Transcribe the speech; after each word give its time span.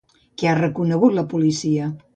Què 0.41 0.49
ha 0.51 0.55
reconegut 0.61 1.17
a 1.17 1.19
la 1.21 1.27
policia? 1.37 1.95